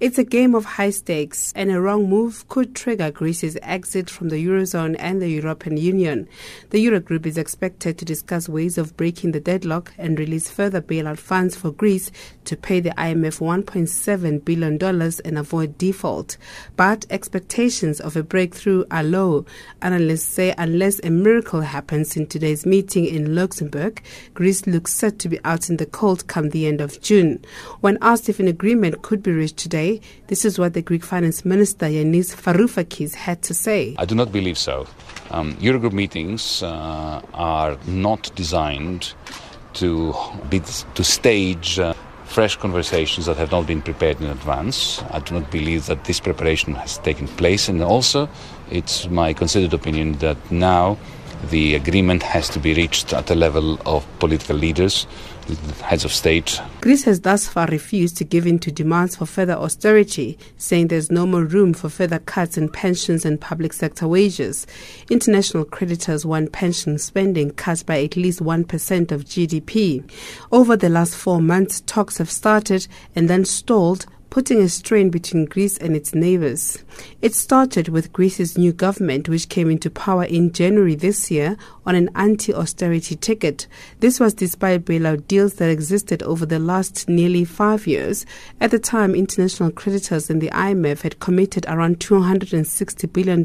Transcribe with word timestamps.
It's 0.00 0.16
a 0.16 0.24
game 0.24 0.54
of 0.54 0.64
high 0.64 0.92
stakes, 0.92 1.52
and 1.54 1.70
a 1.70 1.78
wrong 1.78 2.08
move 2.08 2.48
could 2.48 2.74
trigger 2.74 3.10
Greece's 3.10 3.58
exit 3.60 4.08
from 4.08 4.30
the 4.30 4.42
Eurozone 4.42 4.96
and 4.98 5.20
the 5.20 5.28
European 5.28 5.76
Union. 5.76 6.26
The 6.70 6.82
Eurogroup 6.82 7.26
is 7.26 7.36
expected 7.36 7.98
to 7.98 8.06
discuss 8.06 8.48
ways 8.48 8.78
of 8.78 8.96
breaking 8.96 9.32
the 9.32 9.40
deadlock 9.40 9.92
and 9.98 10.18
release 10.18 10.48
further 10.48 10.80
bailout 10.80 11.18
funds 11.18 11.54
for 11.54 11.70
Greece 11.70 12.10
to 12.46 12.56
pay 12.56 12.80
the 12.80 12.92
IMF 12.92 13.40
$1.7 13.40 14.42
billion 14.42 14.82
and 14.82 15.38
avoid 15.38 15.76
default. 15.76 16.38
But 16.76 17.04
expectations 17.10 18.00
of 18.00 18.16
a 18.16 18.22
breakthrough 18.22 18.84
are 18.90 19.04
low. 19.04 19.44
Analysts 19.82 20.24
say 20.24 20.54
unless 20.56 20.98
a 21.00 21.10
miracle 21.10 21.60
happens 21.60 22.16
in 22.16 22.26
today's 22.26 22.64
meeting 22.64 23.04
in 23.04 23.34
Luxembourg, 23.34 24.02
Greece 24.32 24.66
looks 24.66 24.94
set 24.94 25.18
to 25.18 25.28
be 25.28 25.38
out 25.44 25.68
in 25.68 25.76
the 25.76 25.84
cold 25.84 26.26
come 26.26 26.48
the 26.48 26.66
end 26.66 26.80
of 26.80 27.02
June. 27.02 27.44
When 27.82 27.98
asked 28.00 28.30
if 28.30 28.40
an 28.40 28.48
agreement 28.48 29.02
could 29.02 29.22
be 29.22 29.32
reached 29.32 29.58
today, 29.58 29.89
this 30.28 30.44
is 30.44 30.58
what 30.58 30.74
the 30.74 30.82
Greek 30.82 31.04
finance 31.04 31.44
minister 31.44 31.86
Yanis 31.86 32.34
Varoufakis 32.34 33.14
had 33.14 33.42
to 33.42 33.54
say. 33.54 33.94
I 33.98 34.04
do 34.04 34.14
not 34.14 34.30
believe 34.32 34.58
so. 34.58 34.86
Um, 35.30 35.54
Eurogroup 35.56 35.92
meetings 35.92 36.62
uh, 36.62 37.22
are 37.34 37.78
not 37.86 38.30
designed 38.34 39.14
to 39.74 40.14
be 40.48 40.60
to 40.94 41.04
stage. 41.04 41.78
Uh, 41.78 41.94
fresh 42.30 42.54
conversations 42.54 43.26
that 43.26 43.36
have 43.36 43.50
not 43.50 43.66
been 43.66 43.82
prepared 43.82 44.20
in 44.20 44.26
advance. 44.28 45.02
I 45.10 45.18
do 45.18 45.34
not 45.34 45.50
believe 45.50 45.86
that 45.86 46.04
this 46.04 46.20
preparation 46.20 46.76
has 46.76 46.98
taken 46.98 47.26
place, 47.26 47.68
and 47.68 47.82
also 47.82 48.28
it's 48.70 49.08
my 49.08 49.32
considered 49.32 49.74
opinion 49.74 50.12
that 50.18 50.38
now 50.48 50.96
the 51.48 51.74
agreement 51.74 52.22
has 52.22 52.48
to 52.50 52.58
be 52.58 52.74
reached 52.74 53.12
at 53.12 53.26
the 53.26 53.34
level 53.34 53.78
of 53.86 54.06
political 54.18 54.56
leaders 54.56 55.06
heads 55.82 56.04
of 56.04 56.12
state. 56.12 56.60
Greece 56.80 57.04
has 57.04 57.20
thus 57.20 57.48
far 57.48 57.66
refused 57.66 58.16
to 58.16 58.24
give 58.24 58.46
in 58.46 58.58
to 58.60 58.70
demands 58.70 59.16
for 59.16 59.26
further 59.26 59.54
austerity, 59.54 60.38
saying 60.56 60.88
there's 60.88 61.10
no 61.10 61.26
more 61.26 61.44
room 61.44 61.74
for 61.74 61.88
further 61.88 62.18
cuts 62.18 62.56
in 62.56 62.68
pensions 62.68 63.24
and 63.24 63.40
public 63.40 63.72
sector 63.72 64.06
wages. 64.06 64.66
International 65.08 65.64
creditors 65.64 66.24
want 66.24 66.52
pension 66.52 66.98
spending 66.98 67.50
cut 67.50 67.84
by 67.86 68.02
at 68.02 68.16
least 68.16 68.40
1% 68.40 69.12
of 69.12 69.24
GDP. 69.24 70.08
Over 70.52 70.76
the 70.76 70.88
last 70.88 71.16
four 71.16 71.40
months, 71.40 71.80
talks 71.82 72.18
have 72.18 72.30
started 72.30 72.86
and 73.14 73.28
then 73.28 73.44
stalled 73.44 74.06
putting 74.30 74.60
a 74.60 74.68
strain 74.68 75.10
between 75.10 75.44
Greece 75.44 75.76
and 75.78 75.94
its 75.94 76.14
neighbors. 76.14 76.82
It 77.20 77.34
started 77.34 77.88
with 77.88 78.12
Greece's 78.12 78.56
new 78.56 78.72
government, 78.72 79.28
which 79.28 79.48
came 79.48 79.70
into 79.70 79.90
power 79.90 80.24
in 80.24 80.52
January 80.52 80.94
this 80.94 81.30
year 81.30 81.56
on 81.84 81.94
an 81.96 82.10
anti 82.14 82.54
austerity 82.54 83.16
ticket. 83.16 83.66
This 83.98 84.20
was 84.20 84.34
despite 84.34 84.84
bailout 84.84 85.26
deals 85.26 85.54
that 85.54 85.70
existed 85.70 86.22
over 86.22 86.46
the 86.46 86.58
last 86.58 87.08
nearly 87.08 87.44
five 87.44 87.86
years. 87.86 88.24
At 88.60 88.70
the 88.70 88.78
time, 88.78 89.14
international 89.14 89.72
creditors 89.72 90.30
and 90.30 90.40
the 90.40 90.50
IMF 90.50 91.02
had 91.02 91.18
committed 91.18 91.66
around 91.66 91.98
$260 91.98 93.12
billion, 93.12 93.44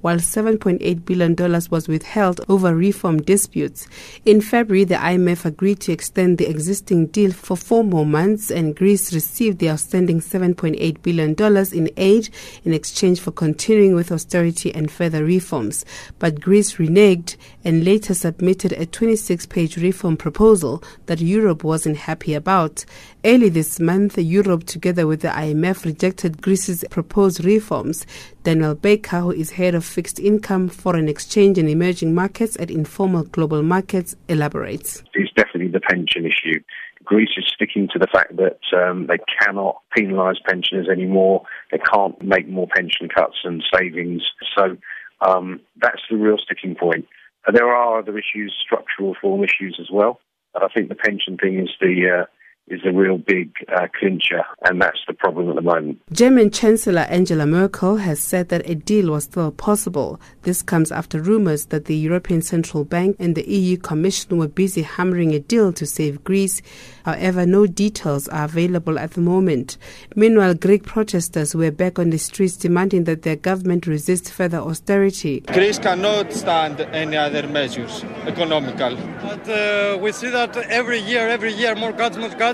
while 0.00 0.16
$7.8 0.16 1.04
billion 1.04 1.36
was 1.70 1.88
withheld 1.88 2.40
over 2.48 2.74
reform 2.74 3.22
disputes. 3.22 3.86
In 4.24 4.40
February, 4.40 4.84
the 4.84 4.96
IMF 4.96 5.44
agreed 5.44 5.80
to 5.80 5.92
extend 5.92 6.38
the 6.38 6.48
existing 6.48 7.06
deal 7.06 7.32
for 7.32 7.56
four 7.56 7.84
more 7.84 8.06
months, 8.06 8.50
and 8.50 8.74
Greece 8.74 9.12
received 9.14 9.58
the 9.58 9.68
outstanding 9.92 10.20
$7.8 10.20 11.02
billion 11.02 11.34
in 11.74 11.90
aid 11.98 12.30
in 12.64 12.72
exchange 12.72 13.20
for 13.20 13.30
continuing 13.30 13.94
with 13.94 14.10
austerity 14.10 14.74
and 14.74 14.90
further 14.90 15.22
reforms. 15.22 15.84
But 16.18 16.40
Greece 16.40 16.76
reneged 16.76 17.36
and 17.62 17.84
later 17.84 18.14
submitted 18.14 18.72
a 18.72 18.86
26 18.86 19.44
page 19.46 19.76
reform 19.76 20.16
proposal 20.16 20.82
that 21.06 21.20
Europe 21.20 21.62
wasn't 21.62 21.98
happy 21.98 22.32
about. 22.32 22.86
Early 23.22 23.50
this 23.50 23.78
month, 23.78 24.16
Europe, 24.16 24.64
together 24.64 25.06
with 25.06 25.20
the 25.20 25.28
IMF, 25.28 25.84
rejected 25.84 26.40
Greece's 26.40 26.84
proposed 26.90 27.44
reforms. 27.44 28.06
Daniel 28.44 28.74
Baker, 28.74 29.20
who 29.20 29.30
is 29.30 29.50
head 29.50 29.74
of 29.74 29.84
fixed 29.84 30.18
income, 30.18 30.68
foreign 30.68 31.08
exchange, 31.08 31.58
and 31.58 31.68
emerging 31.68 32.14
markets 32.14 32.56
at 32.58 32.70
Informal 32.70 33.24
Global 33.24 33.62
Markets, 33.62 34.16
elaborates. 34.28 35.04
It's 35.14 35.32
definitely 35.34 35.51
pension 35.88 36.26
issue. 36.26 36.60
Greece 37.04 37.30
is 37.36 37.50
sticking 37.52 37.88
to 37.92 37.98
the 37.98 38.06
fact 38.06 38.36
that 38.36 38.60
um, 38.76 39.06
they 39.08 39.18
cannot 39.40 39.82
penalise 39.96 40.42
pensioners 40.46 40.88
anymore. 40.88 41.42
They 41.70 41.78
can't 41.78 42.20
make 42.22 42.48
more 42.48 42.68
pension 42.68 43.08
cuts 43.08 43.38
and 43.44 43.62
savings. 43.74 44.22
So 44.56 44.76
um, 45.20 45.60
that's 45.80 46.02
the 46.10 46.16
real 46.16 46.38
sticking 46.38 46.74
point. 46.74 47.06
There 47.52 47.66
are 47.66 47.98
other 47.98 48.16
issues, 48.16 48.54
structural 48.64 49.14
reform 49.14 49.42
issues 49.42 49.78
as 49.80 49.88
well. 49.90 50.20
I 50.54 50.68
think 50.68 50.88
the 50.88 50.94
pension 50.94 51.36
thing 51.38 51.58
is 51.58 51.70
the 51.80 52.20
uh, 52.20 52.24
is 52.68 52.80
a 52.84 52.92
real 52.92 53.18
big 53.18 53.50
uh, 53.74 53.86
clincher, 53.98 54.42
and 54.64 54.80
that's 54.80 55.00
the 55.06 55.12
problem 55.12 55.50
at 55.50 55.56
the 55.56 55.62
moment. 55.62 56.00
German 56.12 56.50
Chancellor 56.50 57.02
Angela 57.02 57.44
Merkel 57.44 57.96
has 57.96 58.20
said 58.20 58.48
that 58.50 58.68
a 58.68 58.74
deal 58.74 59.10
was 59.10 59.24
still 59.24 59.50
possible. 59.50 60.20
This 60.42 60.62
comes 60.62 60.92
after 60.92 61.20
rumors 61.20 61.66
that 61.66 61.86
the 61.86 61.96
European 61.96 62.40
Central 62.40 62.84
Bank 62.84 63.16
and 63.18 63.34
the 63.34 63.48
EU 63.48 63.76
Commission 63.76 64.38
were 64.38 64.48
busy 64.48 64.82
hammering 64.82 65.34
a 65.34 65.40
deal 65.40 65.72
to 65.72 65.84
save 65.84 66.22
Greece. 66.22 66.62
However, 67.04 67.44
no 67.44 67.66
details 67.66 68.28
are 68.28 68.44
available 68.44 68.98
at 68.98 69.12
the 69.12 69.20
moment. 69.20 69.76
Meanwhile, 70.14 70.54
Greek 70.54 70.84
protesters 70.84 71.54
were 71.54 71.72
back 71.72 71.98
on 71.98 72.10
the 72.10 72.18
streets 72.18 72.56
demanding 72.56 73.04
that 73.04 73.22
their 73.22 73.36
government 73.36 73.88
resist 73.88 74.30
further 74.30 74.58
austerity. 74.58 75.40
Greece 75.40 75.80
cannot 75.80 76.32
stand 76.32 76.80
any 76.80 77.16
other 77.16 77.46
measures, 77.48 78.04
economical. 78.26 78.96
But 79.20 79.48
uh, 79.48 79.98
we 80.00 80.12
see 80.12 80.30
that 80.30 80.56
every 80.56 81.00
year, 81.00 81.28
every 81.28 81.52
year, 81.52 81.74
more 81.74 81.92
cuts, 81.92 82.16
more 82.16 82.30
cuts 82.30 82.51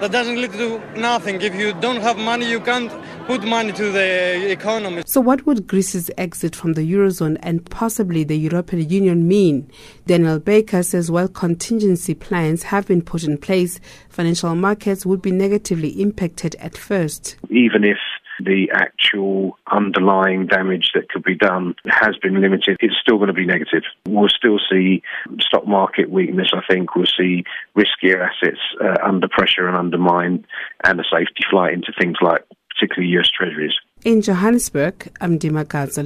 that 0.00 0.12
doesn't 0.12 0.40
lead 0.40 0.52
to 0.52 0.80
nothing. 0.96 1.40
If 1.42 1.54
you 1.54 1.72
don't 1.74 2.00
have 2.00 2.16
money, 2.18 2.48
you 2.50 2.60
can't 2.60 2.90
put 3.26 3.44
money 3.44 3.72
to 3.72 3.92
the 3.92 4.50
economy. 4.50 5.02
So, 5.06 5.20
what 5.20 5.46
would 5.46 5.66
Greece's 5.66 6.10
exit 6.18 6.56
from 6.56 6.72
the 6.74 6.92
Eurozone 6.92 7.38
and 7.42 7.68
possibly 7.70 8.24
the 8.24 8.38
European 8.38 8.88
Union 8.88 9.28
mean? 9.28 9.70
Daniel 10.06 10.38
Baker 10.38 10.82
says 10.82 11.10
while 11.10 11.28
contingency 11.28 12.14
plans 12.14 12.64
have 12.64 12.86
been 12.86 13.02
put 13.02 13.24
in 13.24 13.38
place, 13.38 13.80
financial 14.08 14.54
markets 14.54 15.06
would 15.06 15.22
be 15.22 15.30
negatively 15.30 15.90
impacted 16.00 16.56
at 16.56 16.76
first. 16.76 17.36
Even 17.50 17.84
if 17.84 17.98
the 18.44 18.68
actual 18.72 19.58
underlying 19.70 20.46
damage 20.46 20.90
that 20.94 21.08
could 21.08 21.22
be 21.22 21.34
done 21.34 21.74
has 21.86 22.16
been 22.16 22.40
limited, 22.40 22.76
it's 22.80 22.96
still 23.00 23.16
going 23.16 23.28
to 23.28 23.34
be 23.34 23.46
negative. 23.46 23.82
We'll 24.08 24.28
still 24.28 24.58
see 24.70 25.02
stock 25.40 25.66
market 25.66 26.10
weakness, 26.10 26.50
I 26.54 26.62
think. 26.70 26.96
We'll 26.96 27.06
see 27.06 27.44
riskier 27.76 28.28
assets 28.28 28.60
uh, 28.82 28.96
under 29.04 29.28
pressure 29.28 29.68
and 29.68 29.76
undermined, 29.76 30.46
and 30.84 31.00
a 31.00 31.04
safety 31.04 31.44
flight 31.50 31.74
into 31.74 31.92
things 31.98 32.16
like 32.20 32.44
particularly 32.70 33.16
US 33.18 33.30
Treasuries. 33.30 33.74
In 34.04 34.22
Johannesburg, 34.22 35.12
I'm 35.20 35.38
Dimakatso 35.38 36.02